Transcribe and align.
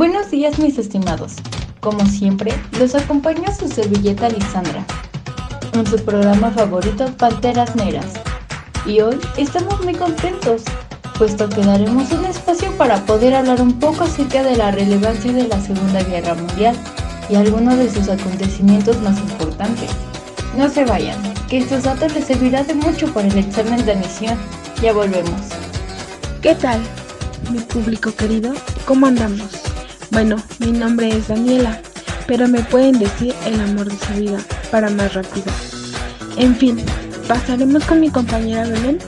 Buenos 0.00 0.30
días 0.30 0.58
mis 0.58 0.78
estimados. 0.78 1.34
Como 1.80 2.06
siempre, 2.06 2.54
los 2.78 2.94
acompaña 2.94 3.54
su 3.54 3.68
servilleta 3.68 4.28
Alexandra 4.28 4.82
en 5.74 5.86
su 5.86 6.02
programa 6.02 6.50
favorito 6.52 7.14
Panteras 7.18 7.76
Negras. 7.76 8.06
Y 8.86 9.02
hoy 9.02 9.18
estamos 9.36 9.84
muy 9.84 9.94
contentos, 9.94 10.62
puesto 11.18 11.50
que 11.50 11.60
daremos 11.60 12.10
un 12.12 12.24
espacio 12.24 12.72
para 12.78 13.04
poder 13.04 13.34
hablar 13.34 13.60
un 13.60 13.78
poco 13.78 14.04
acerca 14.04 14.42
de 14.42 14.56
la 14.56 14.70
relevancia 14.70 15.34
de 15.34 15.46
la 15.46 15.60
Segunda 15.60 16.02
Guerra 16.02 16.34
Mundial 16.34 16.74
y 17.28 17.34
algunos 17.34 17.76
de 17.76 17.90
sus 17.90 18.08
acontecimientos 18.08 18.98
más 19.02 19.18
importantes. 19.18 19.90
No 20.56 20.70
se 20.70 20.86
vayan, 20.86 21.20
que 21.46 21.58
estos 21.58 21.82
datos 21.82 22.14
les 22.14 22.24
servirán 22.24 22.66
de 22.66 22.72
mucho 22.72 23.12
para 23.12 23.28
el 23.28 23.36
examen 23.36 23.84
de 23.84 23.92
admisión. 23.92 24.38
Ya 24.80 24.94
volvemos. 24.94 25.42
¿Qué 26.40 26.54
tal, 26.54 26.80
mi 27.52 27.58
público 27.58 28.14
querido? 28.14 28.54
¿Cómo 28.86 29.04
andamos? 29.04 29.69
Bueno, 30.10 30.36
mi 30.58 30.72
nombre 30.72 31.08
es 31.08 31.28
Daniela, 31.28 31.80
pero 32.26 32.48
me 32.48 32.60
pueden 32.64 32.98
decir 32.98 33.32
el 33.46 33.60
amor 33.60 33.88
de 33.88 34.06
su 34.06 34.12
vida 34.14 34.38
para 34.70 34.90
más 34.90 35.14
rápido. 35.14 35.46
En 36.36 36.56
fin, 36.56 36.82
pasaremos 37.28 37.84
con 37.84 38.00
mi 38.00 38.10
compañera 38.10 38.66
Belén, 38.66 38.98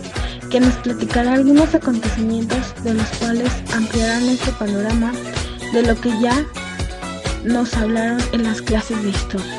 que 0.49 0.61
nos 0.61 0.75
platicará 0.75 1.35
algunos 1.35 1.75
acontecimientos 1.75 2.73
de 2.85 2.95
los 2.95 3.07
cuales 3.19 3.51
ampliarán 3.75 4.29
este 4.29 4.53
panorama 4.53 5.13
de 5.73 5.83
lo 5.83 6.01
que 6.01 6.11
ya 6.21 6.45
nos 7.45 7.75
hablaron 7.75 8.21
en 8.33 8.45
las 8.45 8.63
clases 8.63 9.03
de 9.03 9.11
historia, 9.11 9.57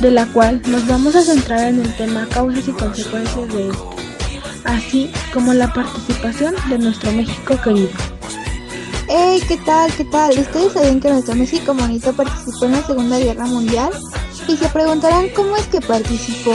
de 0.00 0.10
la 0.10 0.24
cual 0.26 0.62
nos 0.66 0.86
vamos 0.86 1.16
a 1.16 1.22
centrar 1.22 1.68
en 1.68 1.80
el 1.80 1.96
tema 1.96 2.26
causas 2.32 2.66
y 2.66 2.72
consecuencias 2.72 3.52
de 3.52 3.68
esto, 3.68 3.90
así 4.64 5.10
como 5.34 5.52
la 5.52 5.70
participación 5.74 6.54
de 6.70 6.78
nuestro 6.78 7.12
México 7.12 7.60
querido. 7.62 8.09
Hey, 9.12 9.42
¿qué 9.48 9.56
tal? 9.56 9.92
¿Qué 9.96 10.04
tal? 10.04 10.38
¿Ustedes 10.38 10.72
sabían 10.72 11.00
que 11.00 11.10
nuestro 11.10 11.34
México 11.34 11.74
bonito 11.74 12.12
participó 12.12 12.66
en 12.66 12.72
la 12.72 12.86
Segunda 12.86 13.18
Guerra 13.18 13.44
Mundial? 13.44 13.90
Y 14.46 14.56
se 14.56 14.68
preguntarán 14.68 15.30
cómo 15.30 15.56
es 15.56 15.66
que 15.66 15.80
participó. 15.80 16.52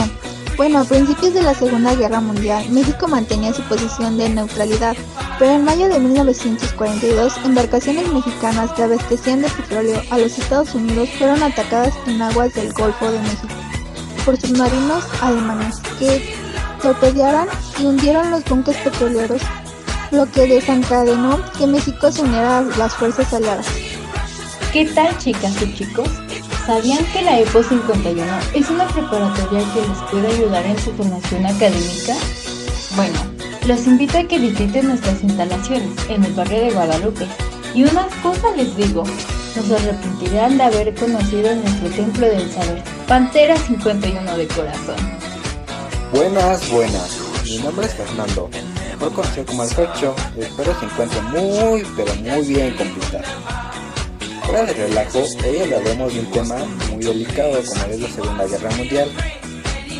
Bueno, 0.56 0.78
a 0.78 0.84
principios 0.84 1.34
de 1.34 1.42
la 1.42 1.52
Segunda 1.52 1.94
Guerra 1.94 2.22
Mundial, 2.22 2.66
México 2.70 3.08
mantenía 3.08 3.52
su 3.52 3.60
posición 3.64 4.16
de 4.16 4.30
neutralidad, 4.30 4.96
pero 5.38 5.52
en 5.52 5.66
mayo 5.66 5.86
de 5.90 5.98
1942, 5.98 7.36
embarcaciones 7.44 8.10
mexicanas 8.10 8.72
que 8.72 8.84
abastecían 8.84 9.42
de 9.42 9.50
petróleo 9.50 10.00
a 10.08 10.16
los 10.16 10.38
Estados 10.38 10.74
Unidos 10.74 11.10
fueron 11.18 11.42
atacadas 11.42 11.92
en 12.06 12.22
aguas 12.22 12.54
del 12.54 12.72
Golfo 12.72 13.12
de 13.12 13.18
México 13.18 13.54
por 14.24 14.40
submarinos 14.40 15.04
alemanes 15.20 15.76
que 15.98 16.34
torpedearan 16.80 17.48
y 17.78 17.84
hundieron 17.84 18.30
los 18.30 18.42
buques 18.46 18.78
petroleros 18.78 19.42
lo 20.10 20.30
que 20.30 20.46
desencadenó 20.46 21.40
que 21.58 21.66
México 21.66 22.10
se 22.10 22.22
uniera 22.22 22.58
a 22.58 22.62
las 22.62 22.94
fuerzas 22.94 23.32
aliadas. 23.32 23.66
¿Qué 24.72 24.86
tal 24.86 25.16
chicas 25.18 25.60
y 25.62 25.74
chicos? 25.74 26.08
¿Sabían 26.66 27.04
que 27.12 27.22
la 27.22 27.40
EPO 27.40 27.62
51 27.62 28.24
es 28.54 28.68
una 28.70 28.86
preparatoria 28.88 29.64
que 29.72 29.80
les 29.88 29.98
puede 30.10 30.26
ayudar 30.28 30.66
en 30.66 30.78
su 30.78 30.92
formación 30.92 31.46
académica? 31.46 32.14
Bueno, 32.96 33.18
los 33.66 33.86
invito 33.86 34.18
a 34.18 34.24
que 34.24 34.38
visiten 34.38 34.88
nuestras 34.88 35.22
instalaciones 35.22 35.90
en 36.08 36.24
el 36.24 36.32
barrio 36.34 36.60
de 36.60 36.70
Guadalupe. 36.72 37.26
Y 37.74 37.84
una 37.84 38.08
cosa 38.22 38.50
les 38.56 38.76
digo, 38.76 39.04
nos 39.56 39.70
arrepentirán 39.70 40.56
de 40.58 40.64
haber 40.64 40.94
conocido 40.94 41.54
nuestro 41.54 41.88
templo 41.90 42.26
del 42.26 42.50
saber, 42.50 42.82
Pantera 43.06 43.56
51 43.56 44.36
de 44.36 44.46
corazón. 44.48 44.96
Buenas, 46.12 46.70
buenas. 46.70 47.18
Mi 47.44 47.58
nombre 47.58 47.86
es 47.86 47.94
Fernando 47.94 48.50
mejor 48.96 49.12
conocido 49.12 49.46
como 49.46 49.62
el 49.62 49.68
Fecho, 49.68 50.14
espero 50.38 50.78
se 50.78 50.86
encuentre 50.86 51.20
muy, 51.22 51.86
pero 51.96 52.14
muy 52.16 52.46
bien 52.46 52.74
complicado. 52.76 53.24
Fuera 54.44 54.64
de 54.64 54.72
relajo, 54.72 55.18
hoy 55.18 55.58
hablaremos 55.60 56.14
de 56.14 56.20
un 56.20 56.30
tema 56.30 56.56
muy 56.90 57.04
delicado 57.04 57.52
como 57.52 57.92
es 57.92 58.00
la 58.00 58.08
Segunda 58.08 58.46
Guerra 58.46 58.70
Mundial. 58.76 59.10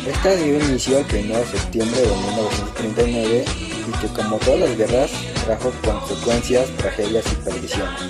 Esta 0.07 0.35
dio 0.35 0.59
inicio 0.59 0.99
el 0.99 1.25
1 1.25 1.37
de 1.37 1.45
septiembre 1.45 2.01
de 2.01 2.07
1939 2.07 3.45
y 3.87 3.91
que 3.99 4.07
como 4.13 4.37
todas 4.37 4.59
las 4.61 4.77
guerras 4.77 5.11
trajo 5.45 5.71
consecuencias, 5.83 6.69
tragedias 6.77 7.25
y 7.31 7.35
perdiciones. 7.35 8.01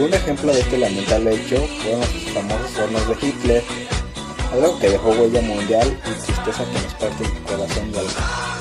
Un 0.00 0.12
ejemplo 0.12 0.52
de 0.52 0.60
este 0.60 0.78
lamentable 0.78 1.34
hecho 1.34 1.56
fueron 1.82 2.00
los 2.00 2.32
famosos 2.32 2.78
hornos 2.78 3.08
de 3.08 3.26
Hitler, 3.26 3.62
algo 4.52 4.78
que 4.78 4.90
dejó 4.90 5.10
huella 5.10 5.42
mundial 5.42 6.00
y 6.04 6.24
tristeza 6.24 6.64
que 6.64 6.80
nos 6.80 6.94
parte 6.94 7.24
el 7.24 7.42
corazón 7.42 7.92
y 7.92 7.98
alma. 7.98 8.53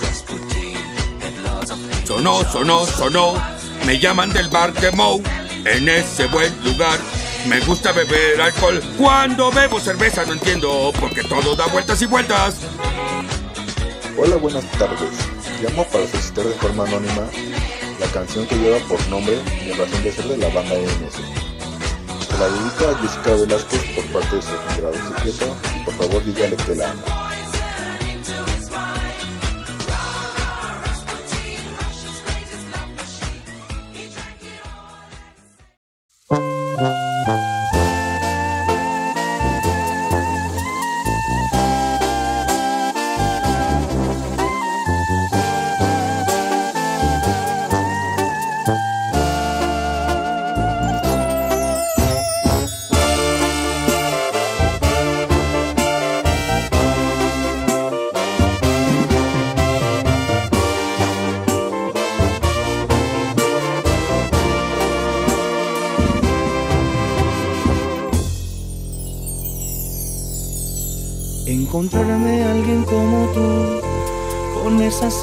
Sonó, 2.04 2.44
sonó, 2.44 2.86
sonó. 2.86 3.34
Me 3.86 3.98
llaman 3.98 4.32
del 4.32 4.48
bar 4.48 4.72
de 4.72 4.92
Moe. 4.92 5.20
En 5.64 5.88
ese 5.88 6.26
buen 6.26 6.54
lugar. 6.64 7.00
Me 7.46 7.60
gusta 7.60 7.92
beber 7.92 8.40
alcohol. 8.40 8.80
Cuando 8.96 9.50
bebo 9.50 9.78
cerveza 9.78 10.24
no 10.24 10.32
entiendo. 10.32 10.92
Porque 10.98 11.22
todo 11.22 11.54
da 11.54 11.66
vueltas 11.66 12.00
y 12.02 12.06
vueltas. 12.06 12.56
Hola, 14.16 14.36
buenas 14.36 14.64
tardes. 14.72 15.10
Llamo 15.62 15.84
para 15.84 16.06
solicitar 16.06 16.44
de 16.44 16.54
forma 16.54 16.84
anónima 16.84 17.28
la 18.00 18.06
canción 18.06 18.46
que 18.46 18.56
lleva 18.56 18.78
por 18.88 19.06
nombre 19.08 19.38
y 19.66 19.72
razón 19.72 20.02
de 20.02 20.12
ser 20.12 20.24
de 20.24 20.36
la 20.38 20.48
banda 20.48 20.74
MS. 20.74 21.14
Se 22.26 22.38
la 22.38 22.48
dedico 22.48 22.88
a 22.88 22.98
Jessica 22.98 23.34
Velázquez 23.34 23.82
por 23.94 24.04
parte 24.06 24.36
de 24.36 24.42
su 24.42 24.80
grado 24.80 24.94
secreto 24.94 25.56
y 25.76 25.84
por 25.84 25.94
favor 25.94 26.24
dígale 26.24 26.56
que 26.56 26.74
la 26.74 26.90
amo. 26.90 27.23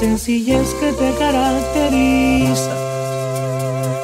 Sencillez 0.02 0.74
que 0.80 0.92
te 0.94 1.14
caracteriza. 1.14 2.74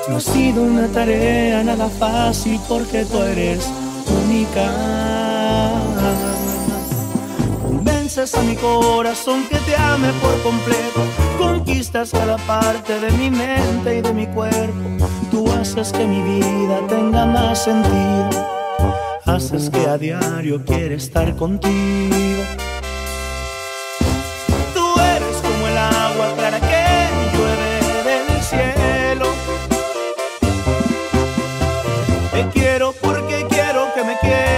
No 0.08 0.18
ha 0.18 0.20
sido 0.20 0.62
una 0.62 0.86
tarea 0.86 1.64
nada 1.64 1.88
fácil 1.88 2.60
porque 2.68 3.04
tú 3.04 3.20
eres 3.20 3.68
única. 4.24 4.66
Convences 7.64 8.32
a 8.36 8.42
mi 8.42 8.54
corazón 8.54 9.42
que 9.50 9.58
te 9.66 9.74
ame 9.74 10.10
por 10.22 10.40
completo, 10.44 11.00
conquistas 11.36 12.12
cada 12.12 12.36
parte 12.46 13.00
de 13.00 13.10
mi 13.18 13.28
mente 13.28 13.98
y 13.98 14.00
de 14.00 14.12
mi 14.12 14.26
cuerpo. 14.28 15.04
Tú 15.32 15.50
haces 15.50 15.90
que 15.90 16.06
mi 16.06 16.22
vida 16.22 16.78
tenga 16.88 17.26
más 17.26 17.64
sentido. 17.64 18.30
Haces 19.24 19.68
que 19.68 19.84
a 19.88 19.98
diario 19.98 20.64
quiera 20.64 20.94
estar 20.94 21.34
contigo. 21.34 22.27
Quiero 33.70 33.92
que 33.92 34.02
me 34.02 34.16
quieras, 34.16 34.57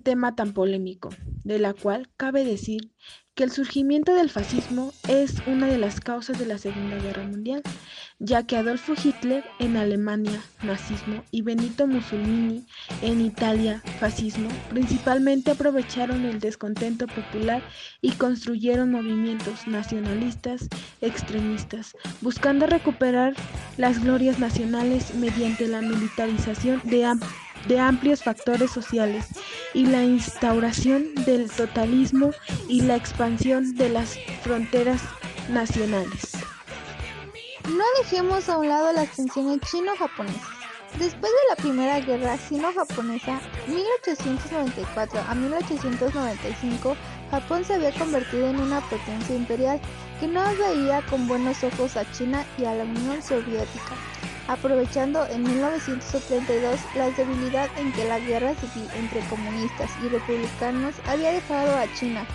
tema 0.00 0.34
tan 0.34 0.52
polémico, 0.52 1.10
de 1.44 1.58
la 1.58 1.74
cual 1.74 2.08
cabe 2.16 2.44
decir 2.44 2.92
que 3.34 3.44
el 3.44 3.52
surgimiento 3.52 4.14
del 4.14 4.28
fascismo 4.28 4.92
es 5.08 5.36
una 5.46 5.66
de 5.66 5.78
las 5.78 6.00
causas 6.00 6.38
de 6.38 6.46
la 6.46 6.58
Segunda 6.58 6.98
Guerra 6.98 7.22
Mundial, 7.26 7.62
ya 8.18 8.42
que 8.42 8.56
Adolfo 8.56 8.92
Hitler 9.02 9.44
en 9.60 9.76
Alemania, 9.76 10.42
nazismo, 10.62 11.24
y 11.30 11.40
Benito 11.42 11.86
Mussolini 11.86 12.66
en 13.00 13.20
Italia, 13.22 13.82
fascismo, 13.98 14.50
principalmente 14.68 15.52
aprovecharon 15.52 16.26
el 16.26 16.38
descontento 16.38 17.06
popular 17.06 17.62
y 18.02 18.12
construyeron 18.12 18.90
movimientos 18.90 19.66
nacionalistas 19.66 20.68
extremistas, 21.00 21.96
buscando 22.20 22.66
recuperar 22.66 23.34
las 23.78 24.02
glorias 24.02 24.38
nacionales 24.38 25.14
mediante 25.14 25.66
la 25.66 25.80
militarización 25.80 26.82
de 26.84 27.06
am- 27.06 27.20
de 27.66 27.78
amplios 27.78 28.22
factores 28.22 28.70
sociales 28.70 29.26
y 29.74 29.86
la 29.86 30.02
instauración 30.02 31.14
del 31.26 31.50
totalismo 31.50 32.30
y 32.68 32.82
la 32.82 32.96
expansión 32.96 33.74
de 33.74 33.88
las 33.88 34.18
fronteras 34.42 35.02
nacionales. 35.48 36.32
No 37.68 37.84
dejemos 38.02 38.48
a 38.48 38.58
un 38.58 38.68
lado 38.68 38.92
las 38.92 39.10
tensiones 39.10 39.60
chino-japonesas. 39.70 40.60
Después 40.98 41.32
de 41.32 41.48
la 41.48 41.56
Primera 41.56 42.00
Guerra 42.00 42.36
Sino-Japonesa, 42.36 43.40
1894 43.68 45.20
a 45.20 45.34
1895, 45.34 46.96
Japón 47.30 47.64
se 47.64 47.74
había 47.74 47.92
convertido 47.92 48.48
en 48.48 48.58
una 48.58 48.80
potencia 48.80 49.36
imperial 49.36 49.80
que 50.18 50.26
no 50.26 50.42
veía 50.56 51.00
con 51.06 51.28
buenos 51.28 51.62
ojos 51.62 51.96
a 51.96 52.10
China 52.12 52.44
y 52.58 52.64
a 52.64 52.74
la 52.74 52.84
Unión 52.84 53.22
Soviética, 53.22 53.94
aprovechando 54.50 55.24
en 55.28 55.44
1932 55.44 56.80
la 56.96 57.10
debilidad 57.10 57.68
en 57.78 57.92
que 57.92 58.04
la 58.08 58.18
guerra 58.18 58.52
civil 58.56 58.88
entre 58.96 59.20
comunistas 59.28 59.90
y 60.04 60.08
republicanos 60.08 60.96
había 61.06 61.30
dejado 61.30 61.76
a 61.76 61.86
China. 61.94 62.26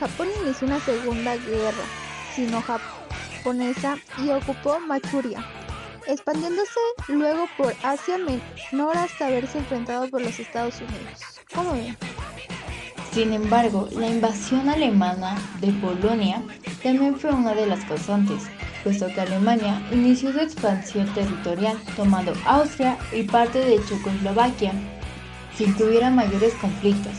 Japón 0.00 0.26
inició 0.42 0.66
una 0.66 0.80
segunda 0.80 1.36
guerra 1.36 1.84
sino-japonesa 2.34 3.96
y 4.18 4.30
ocupó 4.30 4.80
Manchuria, 4.80 5.46
expandiéndose 6.08 6.80
luego 7.06 7.46
por 7.56 7.72
Asia 7.84 8.18
Menor 8.18 8.96
hasta 8.96 9.28
verse 9.28 9.58
enfrentado 9.58 10.08
por 10.08 10.20
los 10.20 10.40
Estados 10.40 10.80
Unidos. 10.80 11.22
Sin 13.12 13.32
embargo, 13.34 13.88
la 13.92 14.08
invasión 14.08 14.68
alemana 14.68 15.36
de 15.60 15.70
Polonia 15.74 16.42
también 16.82 17.14
fue 17.14 17.30
una 17.30 17.54
de 17.54 17.66
las 17.66 17.84
causantes, 17.84 18.48
puesto 18.82 19.06
que 19.08 19.20
Alemania 19.20 19.82
inició 19.92 20.32
su 20.32 20.40
expansión 20.40 21.06
territorial 21.14 21.76
tomando 21.96 22.32
Austria 22.44 22.98
y 23.12 23.22
parte 23.22 23.58
de 23.58 23.82
Checoslovaquia, 23.84 24.72
sin 25.56 25.74
que 25.74 25.84
hubiera 25.84 26.10
mayores 26.10 26.54
conflictos, 26.54 27.12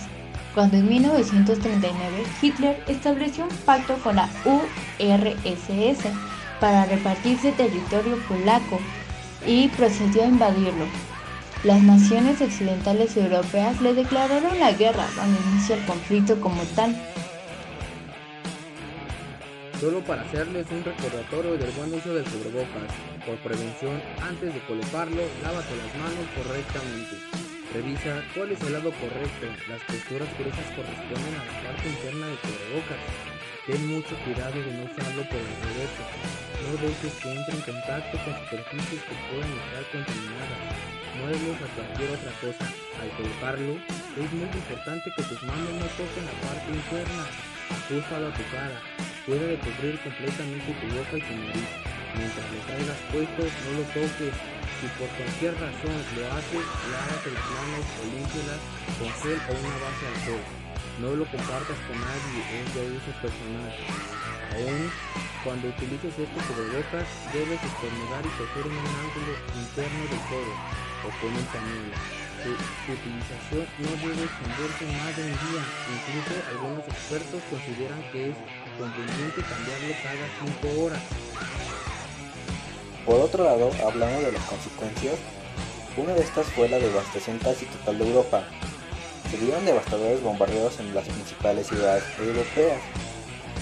cuando 0.54 0.78
en 0.78 0.88
1939 0.90 2.24
Hitler 2.42 2.84
estableció 2.88 3.46
un 3.46 3.56
pacto 3.66 3.96
con 4.04 4.16
la 4.16 4.30
URSS 4.46 6.06
para 6.60 6.86
repartirse 6.86 7.52
territorio 7.52 8.18
polaco 8.28 8.80
y 9.46 9.68
procedió 9.70 10.24
a 10.24 10.28
invadirlo. 10.28 10.86
Las 11.64 11.82
naciones 11.82 12.42
occidentales 12.42 13.16
europeas 13.16 13.82
le 13.82 13.94
declararon 13.94 14.60
la 14.60 14.74
guerra 14.74 15.06
cuando 15.16 15.40
inicia 15.50 15.76
el 15.76 15.86
conflicto 15.86 16.40
como 16.42 16.62
tal. 16.76 16.94
Solo 19.84 20.00
para 20.00 20.22
hacerles 20.22 20.64
un 20.72 20.80
recordatorio 20.80 21.60
del 21.60 21.76
buen 21.76 21.92
uso 21.92 22.16
del 22.16 22.24
cubrebocas. 22.24 22.88
Por 23.28 23.36
prevención, 23.44 24.00
antes 24.24 24.56
de 24.56 24.64
colocarlo, 24.64 25.20
lávate 25.44 25.76
las 25.76 25.92
manos 26.00 26.24
correctamente. 26.40 27.20
Revisa 27.76 28.24
cuál 28.32 28.56
es 28.56 28.64
el 28.64 28.80
lado 28.80 28.96
correcto. 28.96 29.44
Las 29.68 29.84
posturas 29.84 30.32
gruesas 30.40 30.72
corresponden 30.72 31.36
a 31.36 31.44
la 31.44 31.56
parte 31.68 31.84
interna 31.84 32.32
del 32.32 32.40
cubrebocas. 32.48 33.02
Ten 33.68 33.82
mucho 33.92 34.16
cuidado 34.24 34.56
de 34.56 34.72
no 34.72 34.88
usarlo 34.88 35.24
por 35.28 35.44
el 35.44 35.60
derecho. 35.68 36.04
No 36.64 36.72
dejes 36.80 37.14
que 37.20 37.28
entre 37.36 37.56
en 37.60 37.64
contacto 37.68 38.16
con 38.24 38.34
superficies 38.40 39.04
que 39.04 39.16
puedan 39.28 39.52
estar 39.52 39.84
contaminadas. 39.92 40.60
Muévelos 41.20 41.60
a 41.60 41.68
cualquier 41.76 42.08
otra 42.16 42.32
cosa. 42.40 42.66
Al 43.04 43.12
colocarlo, 43.20 43.76
es 43.76 44.30
muy 44.32 44.48
importante 44.48 45.12
que 45.12 45.28
tus 45.28 45.44
manos 45.44 45.76
no 45.76 45.88
toquen 46.00 46.24
la 46.24 46.36
parte 46.40 46.72
interna. 46.72 47.53
Ajustalo 47.74 48.28
a 48.30 48.34
tu 48.34 48.44
cara. 48.54 48.78
Cuida 49.26 49.46
de 49.50 49.58
cubrir 49.58 49.98
completamente 50.06 50.70
tu 50.78 50.86
boca 50.94 51.18
y 51.18 51.24
tu 51.26 51.34
nariz. 51.34 51.70
Mientras 52.14 52.46
lo 52.54 52.60
traigas 52.70 53.00
puesto, 53.10 53.42
no 53.42 53.70
lo 53.82 53.84
toques. 53.98 54.36
Si 54.78 54.86
por 55.00 55.10
cualquier 55.18 55.54
razón 55.58 55.98
lo 56.14 56.24
haces, 56.38 56.66
lávate 56.94 57.30
las 57.34 57.48
manos 57.58 57.86
o 57.98 58.04
límpialas 58.14 58.62
con 59.00 59.10
gel 59.24 59.40
o 59.50 59.52
una 59.58 59.78
base 59.82 60.04
al 60.06 60.18
sol. 60.28 60.44
No 61.02 61.10
lo 61.18 61.26
compartas 61.26 61.80
con 61.90 61.98
nadie, 61.98 62.40
es 62.62 62.68
de 62.78 62.82
uso 62.94 63.12
personal. 63.18 63.74
Aún 64.54 64.92
cuando 65.44 65.68
utilices 65.68 66.14
este 66.14 66.40
cubrebocas, 66.46 67.08
debes 67.34 67.60
estornudar 67.64 68.24
y 68.24 68.32
toser 68.38 68.66
en 68.70 68.78
un 68.78 68.96
ángulo 69.02 69.34
interno 69.58 70.04
del 70.08 70.24
codo 70.30 70.54
o 71.04 71.10
con 71.20 71.32
un 71.36 71.46
pañuelo. 71.52 71.98
Su, 72.44 72.50
utilización 72.92 73.64
no 73.80 73.90
debe 74.04 74.28
extenderse 74.28 74.84
más 75.00 75.16
de 75.16 75.24
un 75.24 75.32
día. 75.32 75.64
Incluso 75.96 76.34
algunos 76.52 76.84
expertos 76.90 77.42
consideran 77.50 78.04
que 78.12 78.32
es 78.32 78.36
conveniente 78.78 79.40
cambiarlo 79.48 79.96
cada 80.04 80.28
5 80.68 80.84
horas. 80.84 81.02
Por 83.06 83.22
otro 83.22 83.46
lado, 83.46 83.72
hablando 83.88 84.28
de 84.28 84.34
las 84.34 84.44
consecuencias, 84.44 85.16
una 85.96 86.14
de 86.14 86.22
estas 86.22 86.48
fue 86.48 86.68
la 86.68 86.80
devastación 86.80 87.40
casi 87.40 87.66
total 87.66 88.00
de 88.00 88.08
Europa. 88.10 88.44
Se 89.32 89.38
dieron 89.38 89.64
devastadores 89.64 90.22
bombardeos 90.22 90.80
en 90.82 90.94
las 90.94 91.08
principales 91.08 91.68
ciudades 91.68 92.04
europeas. 92.20 92.82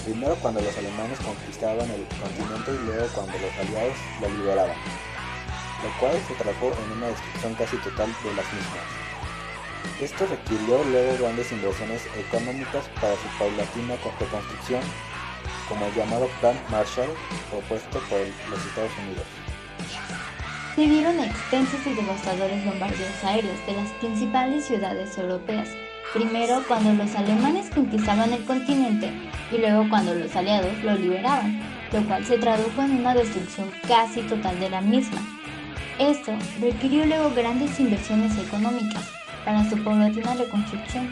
Primero 0.04 0.34
cuando 0.42 0.60
los 0.60 0.76
alemanes 0.76 1.20
conquistaban 1.20 1.88
el 1.88 2.02
continente 2.18 2.72
y 2.74 2.86
luego 2.86 3.06
cuando 3.14 3.32
los 3.38 3.54
aliados 3.62 3.94
lo 4.20 4.28
liberaban, 4.28 4.76
lo 5.82 5.90
cual 5.98 6.16
se 6.26 6.34
tradujo 6.34 6.72
en 6.84 6.98
una 6.98 7.08
destrucción 7.08 7.54
casi 7.54 7.76
total 7.78 8.08
de 8.22 8.34
las 8.34 8.46
mismas. 8.52 8.86
Esto 10.00 10.26
requirió 10.26 10.82
luego 10.84 11.18
grandes 11.18 11.52
inversiones 11.52 12.06
económicas 12.16 12.88
para 13.00 13.14
su 13.14 13.28
paulatina 13.38 13.94
reconstrucción 14.18 14.82
como 15.68 15.86
el 15.86 15.94
llamado 15.94 16.28
Plan 16.40 16.56
Marshall 16.70 17.08
propuesto 17.50 17.98
por 18.08 18.18
los 18.50 18.66
Estados 18.66 18.92
Unidos. 19.04 19.26
Se 20.74 20.82
dieron 20.82 21.20
extensos 21.20 21.86
y 21.86 21.94
devastadores 21.94 22.64
bombardeos 22.64 23.24
aéreos 23.24 23.66
de 23.66 23.74
las 23.74 23.90
principales 24.00 24.64
ciudades 24.64 25.16
europeas, 25.18 25.68
primero 26.14 26.62
cuando 26.66 26.94
los 26.94 27.14
alemanes 27.14 27.68
conquistaban 27.70 28.32
el 28.32 28.44
continente 28.44 29.12
y 29.50 29.58
luego 29.58 29.86
cuando 29.88 30.14
los 30.14 30.34
aliados 30.34 30.72
lo 30.82 30.94
liberaban, 30.94 31.60
lo 31.92 32.02
cual 32.04 32.24
se 32.24 32.38
tradujo 32.38 32.82
en 32.82 33.00
una 33.00 33.14
destrucción 33.14 33.70
casi 33.86 34.22
total 34.22 34.58
de 34.60 34.70
la 34.70 34.80
misma. 34.80 35.20
Esto 35.98 36.32
requirió 36.60 37.04
luego 37.06 37.30
grandes 37.34 37.78
inversiones 37.78 38.36
económicas 38.38 39.08
para 39.44 39.68
su 39.68 39.76
paulatina 39.82 40.34
reconstrucción, 40.34 41.10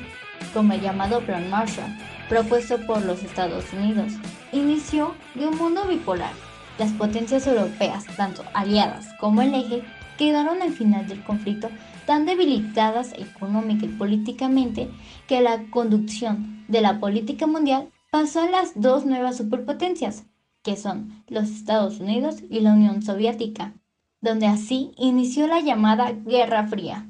como 0.55 0.73
el 0.73 0.81
llamado 0.81 1.21
Plan 1.21 1.49
Marshall, 1.51 1.97
propuesto 2.29 2.79
por 2.87 3.05
los 3.05 3.23
Estados 3.23 3.73
Unidos, 3.73 4.13
inició 4.53 5.15
de 5.35 5.47
un 5.47 5.57
mundo 5.57 5.87
bipolar. 5.87 6.33
Las 6.79 6.93
potencias 6.93 7.47
europeas, 7.47 8.07
tanto 8.17 8.43
aliadas 8.55 9.09
como 9.21 9.43
el 9.43 9.55
eje, 9.55 9.83
quedaron 10.17 10.63
al 10.63 10.73
final 10.73 11.07
del 11.07 11.23
conflicto 11.25 11.69
tan 12.07 12.27
debilitadas 12.27 13.13
económica 13.13 13.85
y 13.85 13.89
políticamente 13.89 14.91
que 15.27 15.41
la 15.41 15.65
conducción 15.71 16.65
de 16.69 16.81
la 16.81 17.01
política 17.01 17.47
mundial 17.47 17.91
pasó 18.11 18.41
a 18.41 18.51
las 18.51 18.73
dos 18.75 19.05
nuevas 19.07 19.37
superpotencias, 19.37 20.25
que 20.63 20.77
son 20.77 21.23
los 21.29 21.51
Estados 21.51 22.01
Unidos 22.01 22.37
y 22.51 22.61
la 22.61 22.73
Unión 22.73 23.03
Soviética, 23.03 23.75
donde 24.21 24.47
así 24.47 24.93
inició 24.97 25.47
la 25.47 25.61
llamada 25.61 26.13
Guerra 26.13 26.67
Fría. 26.67 27.07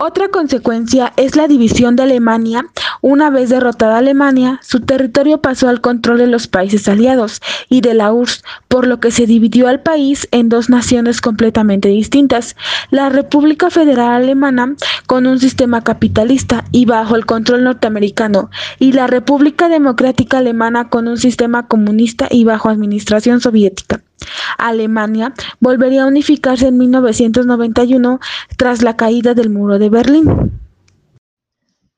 Otra 0.00 0.28
consecuencia 0.28 1.12
es 1.16 1.34
la 1.34 1.48
división 1.48 1.96
de 1.96 2.04
Alemania. 2.04 2.66
Una 3.00 3.30
vez 3.30 3.48
derrotada 3.48 3.98
Alemania, 3.98 4.60
su 4.62 4.80
territorio 4.80 5.40
pasó 5.40 5.68
al 5.68 5.80
control 5.80 6.18
de 6.18 6.28
los 6.28 6.46
países 6.46 6.88
aliados 6.88 7.40
y 7.68 7.80
de 7.80 7.94
la 7.94 8.12
URSS, 8.12 8.44
por 8.68 8.86
lo 8.86 9.00
que 9.00 9.10
se 9.10 9.26
dividió 9.26 9.66
al 9.66 9.80
país 9.80 10.28
en 10.30 10.48
dos 10.48 10.70
naciones 10.70 11.20
completamente 11.20 11.88
distintas. 11.88 12.54
La 12.90 13.08
República 13.08 13.70
Federal 13.70 14.22
Alemana, 14.22 14.76
con 15.06 15.26
un 15.26 15.40
sistema 15.40 15.82
capitalista 15.82 16.64
y 16.70 16.84
bajo 16.84 17.16
el 17.16 17.26
control 17.26 17.64
norteamericano, 17.64 18.50
y 18.78 18.92
la 18.92 19.08
República 19.08 19.68
Democrática 19.68 20.38
Alemana, 20.38 20.90
con 20.90 21.08
un 21.08 21.18
sistema 21.18 21.66
comunista 21.66 22.28
y 22.30 22.44
bajo 22.44 22.68
administración 22.68 23.40
soviética. 23.40 24.00
Alemania 24.58 25.34
volvería 25.60 26.04
a 26.04 26.06
unificarse 26.06 26.68
en 26.68 26.78
1991 26.78 28.20
tras 28.56 28.82
la 28.82 28.96
caída 28.96 29.34
del 29.34 29.50
muro 29.50 29.78
de 29.78 29.88
Berlín. 29.90 30.60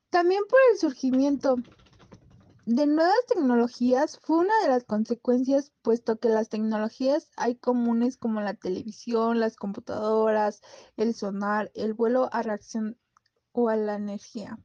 También 0.09 0.43
por 0.49 0.59
el 0.71 0.79
surgimiento 0.79 1.55
de 2.65 2.85
nuevas 2.85 3.25
tecnologías 3.27 4.19
fue 4.21 4.39
una 4.39 4.53
de 4.61 4.69
las 4.69 4.83
consecuencias, 4.83 5.71
puesto 5.81 6.19
que 6.19 6.29
las 6.29 6.49
tecnologías 6.49 7.29
hay 7.37 7.55
comunes 7.55 8.17
como 8.17 8.41
la 8.41 8.53
televisión, 8.53 9.39
las 9.39 9.55
computadoras, 9.55 10.61
el 10.97 11.15
sonar, 11.15 11.71
el 11.73 11.93
vuelo 11.93 12.29
a 12.31 12.43
reacción 12.43 12.97
o 13.53 13.69
a 13.69 13.75
la 13.75 13.95
energía 13.95 14.59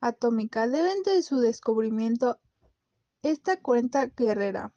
atómica 0.00 0.68
deben 0.68 1.02
de 1.02 1.22
su 1.22 1.40
descubrimiento 1.40 2.38
esta 3.22 3.60
cuenta 3.60 4.06
guerrera 4.06 4.72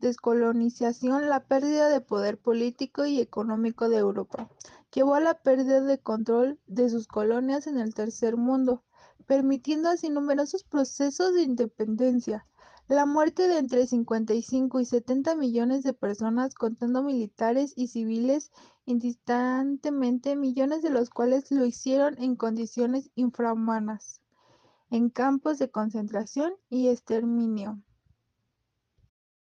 descolonización, 0.00 1.28
la 1.28 1.44
pérdida 1.44 1.88
de 1.88 2.00
poder 2.00 2.38
político 2.38 3.06
y 3.06 3.20
económico 3.20 3.88
de 3.88 3.98
Europa 3.98 4.48
llevó 4.92 5.14
a 5.14 5.20
la 5.20 5.34
pérdida 5.34 5.80
de 5.80 5.98
control 5.98 6.58
de 6.66 6.88
sus 6.88 7.06
colonias 7.06 7.66
en 7.66 7.78
el 7.78 7.94
Tercer 7.94 8.36
Mundo, 8.36 8.84
permitiendo 9.26 9.88
así 9.90 10.08
numerosos 10.08 10.64
procesos 10.64 11.34
de 11.34 11.42
independencia. 11.42 12.46
La 12.88 13.04
muerte 13.04 13.48
de 13.48 13.58
entre 13.58 13.86
55 13.86 14.80
y 14.80 14.84
70 14.86 15.36
millones 15.36 15.82
de 15.82 15.92
personas, 15.92 16.54
contando 16.54 17.02
militares 17.02 17.74
y 17.76 17.88
civiles 17.88 18.50
indistintamente, 18.86 20.36
millones 20.36 20.80
de 20.82 20.88
los 20.88 21.10
cuales 21.10 21.50
lo 21.50 21.66
hicieron 21.66 22.16
en 22.22 22.36
condiciones 22.36 23.10
infrahumanas, 23.14 24.22
en 24.90 25.10
campos 25.10 25.58
de 25.58 25.70
concentración 25.70 26.54
y 26.70 26.88
exterminio. 26.88 27.78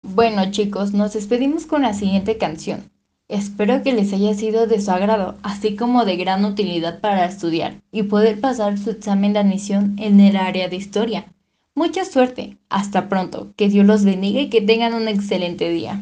Bueno 0.05 0.51
chicos, 0.51 0.91
nos 0.91 1.13
despedimos 1.13 1.65
con 1.65 1.83
la 1.83 1.93
siguiente 1.93 2.37
canción. 2.37 2.91
Espero 3.29 3.83
que 3.83 3.93
les 3.93 4.11
haya 4.11 4.33
sido 4.33 4.67
de 4.67 4.81
su 4.81 4.91
agrado, 4.91 5.35
así 5.43 5.77
como 5.77 6.03
de 6.03 6.17
gran 6.17 6.43
utilidad 6.43 6.99
para 6.99 7.25
estudiar 7.25 7.75
y 7.89 8.03
poder 8.03 8.41
pasar 8.41 8.77
su 8.77 8.89
examen 8.89 9.31
de 9.31 9.39
admisión 9.39 9.95
en 9.97 10.19
el 10.19 10.35
área 10.35 10.67
de 10.67 10.75
historia. 10.75 11.27
Mucha 11.73 12.03
suerte, 12.03 12.57
hasta 12.67 13.07
pronto, 13.07 13.53
que 13.55 13.69
Dios 13.69 13.85
los 13.85 14.03
bendiga 14.03 14.41
y 14.41 14.49
que 14.49 14.59
tengan 14.59 14.93
un 14.93 15.07
excelente 15.07 15.69
día. 15.69 16.01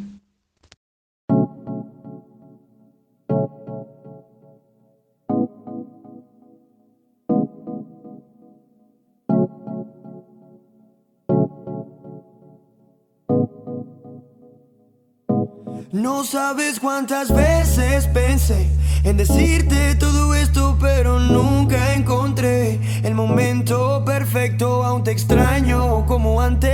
No 15.94 16.24
sabes 16.24 16.80
cuántas 16.80 17.30
veces 17.36 18.08
pensé 18.08 18.66
en 19.04 19.18
decirte 19.18 19.94
todo 19.96 20.34
esto, 20.34 20.78
pero 20.80 21.20
nunca 21.20 21.94
encontré 21.94 22.80
el 23.04 23.14
momento 23.14 24.02
perfecto. 24.06 24.86
Aún 24.86 25.04
te 25.04 25.12
extraño 25.12 26.06
como 26.06 26.42
antes 26.42 26.72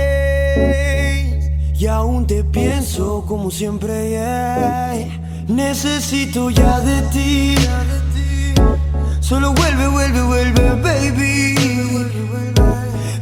y 1.74 1.86
aún 1.86 2.28
te 2.28 2.44
pienso 2.44 3.24
como 3.26 3.50
siempre. 3.50 4.20
Necesito 5.48 6.50
ya 6.50 6.78
de 6.78 7.02
ti. 7.10 7.54
Solo 9.18 9.52
vuelve, 9.52 9.88
vuelve, 9.88 10.22
vuelve, 10.22 10.70
baby. 10.80 11.56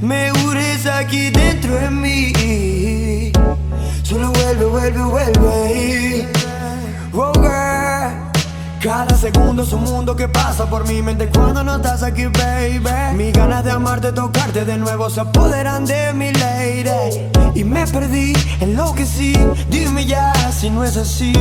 Me 0.02 0.30
ures 0.44 0.84
aquí 0.84 1.30
dentro 1.30 1.74
de 1.74 1.90
mí. 1.90 2.45
Vuelve, 4.76 5.04
vuelve. 5.04 6.28
Oh, 7.14 7.32
girl. 7.32 8.12
Cada 8.78 9.16
segundo 9.16 9.62
es 9.62 9.72
un 9.72 9.84
mundo 9.84 10.14
que 10.14 10.28
pasa 10.28 10.68
por 10.68 10.86
mi 10.86 11.00
mente 11.00 11.30
cuando 11.30 11.64
no 11.64 11.76
estás 11.76 12.02
aquí, 12.02 12.26
baby. 12.26 13.16
Mis 13.16 13.32
ganas 13.32 13.64
de 13.64 13.70
amarte, 13.70 14.12
tocarte 14.12 14.66
de 14.66 14.76
nuevo 14.76 15.08
se 15.08 15.20
apoderan 15.20 15.86
de 15.86 16.12
mi 16.12 16.30
lady. 16.30 17.30
Y 17.54 17.64
me 17.64 17.86
perdí, 17.86 18.34
enloquecí. 18.60 19.32
Dime 19.70 20.04
ya 20.04 20.34
si 20.52 20.68
no 20.68 20.84
es 20.84 20.98
así. 20.98 21.32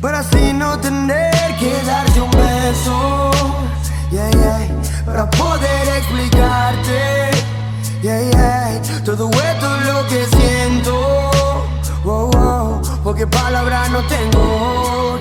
Para 0.00 0.20
así 0.20 0.52
no 0.52 0.78
tener 0.78 1.56
que 1.58 1.72
darte 1.84 2.20
un 2.20 2.30
beso. 2.30 3.30
Yeah, 4.12 4.30
yeah. 4.30 4.68
Para 5.04 5.28
poder 5.28 5.88
explicarte. 5.98 7.30
Yeah, 8.00 8.30
yeah. 8.30 8.82
Todo 9.04 9.28
esto 9.28 9.76
es 9.76 9.86
lo 9.92 10.06
que 10.06 10.24
siento. 10.36 11.33
Oh, 12.06 12.30
oh, 12.36 12.82
porque 13.02 13.26
palabras 13.26 13.90
no 13.90 14.02
tengo. 14.06 15.18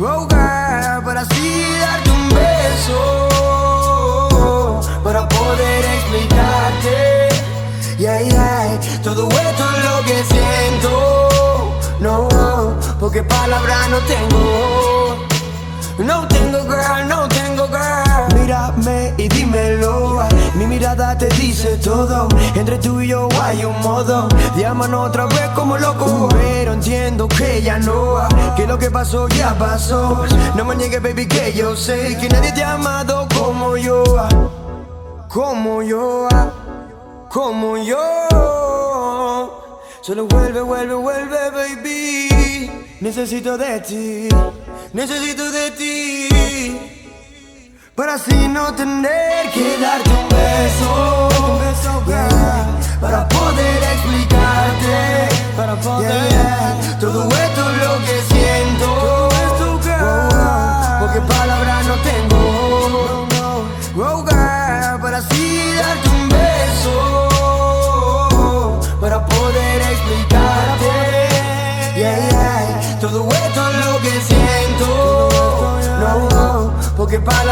Oh, 0.00 0.26
girl, 0.28 1.04
para 1.04 1.20
así 1.20 1.64
darte 1.80 2.10
un 2.10 2.28
beso. 2.28 3.28
Para 5.04 5.28
poder 5.28 5.84
explicarte. 5.84 7.28
Yeah, 7.98 8.20
yeah. 8.20 8.80
Todo 9.04 9.28
esto 9.28 9.64
es 9.76 9.84
lo 9.84 10.02
que 10.04 10.24
siento. 10.24 11.70
No, 12.00 12.28
porque 12.98 13.22
palabras 13.22 13.88
no 13.88 13.98
tengo. 13.98 15.18
No 15.98 16.26
tengo 16.26 16.62
girl, 16.62 17.06
no 17.06 17.28
tengo 17.28 17.68
girl. 17.68 18.40
Mírame 18.40 19.14
y 19.18 19.28
dímelo. 19.28 20.31
Mi 20.54 20.66
mirada 20.66 21.16
te 21.16 21.28
dice 21.40 21.78
todo. 21.78 22.28
Entre 22.54 22.78
tú 22.78 23.00
y 23.00 23.08
yo 23.08 23.28
hay 23.40 23.64
un 23.64 23.78
modo. 23.80 24.28
Llaman 24.56 24.94
otra 24.94 25.26
vez 25.26 25.48
como 25.54 25.78
loco. 25.78 26.28
Pero 26.30 26.74
entiendo 26.74 27.28
que 27.28 27.62
ya 27.62 27.78
no. 27.78 28.16
Que 28.56 28.66
lo 28.66 28.78
que 28.78 28.90
pasó 28.90 29.28
ya 29.28 29.56
pasó. 29.58 30.24
No 30.56 30.64
me 30.64 30.76
niegues, 30.76 31.02
baby, 31.02 31.26
que 31.26 31.52
yo 31.52 31.74
sé 31.76 32.16
que 32.20 32.28
nadie 32.28 32.52
te 32.52 32.62
ha 32.62 32.74
amado 32.74 33.26
como 33.36 33.76
yo. 33.76 34.04
Como 35.28 35.82
yo. 35.82 36.28
Como 37.30 37.78
yo. 37.78 37.98
Solo 40.02 40.26
vuelve, 40.26 40.60
vuelve, 40.60 40.94
vuelve, 40.94 41.50
baby. 41.50 42.70
Necesito 43.00 43.56
de 43.56 43.80
ti 43.80 44.28
necesito 44.92 45.50
de 45.50 45.70
ti. 45.72 46.31
Para 47.94 48.14
así 48.14 48.48
no 48.48 48.74
tener 48.74 49.50
que 49.52 49.76
darte 49.78 50.08
un 50.10 50.28
beso, 50.30 51.28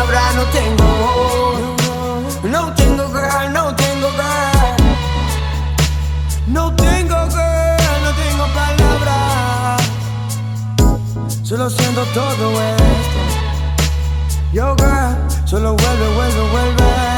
no 0.06 0.44
tengo. 0.46 1.76
No 2.44 2.72
tengo 2.74 3.08
girl, 3.08 3.52
no 3.52 3.74
tengo 3.76 4.08
girl. 4.10 4.76
No 6.46 6.74
tengo 6.74 7.16
girl, 7.28 8.02
no 8.04 8.12
tengo 8.14 8.46
palabras. 8.54 9.82
Solo 11.42 11.68
siento 11.68 12.04
todo 12.14 12.52
esto. 12.52 13.20
Yo 14.52 14.74
girl, 14.76 15.16
solo 15.44 15.74
vuelve, 15.74 16.08
vuelve, 16.14 16.50
vuelve. 16.50 17.09